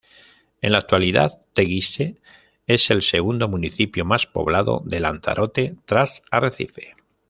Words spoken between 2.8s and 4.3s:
el segundo municipio más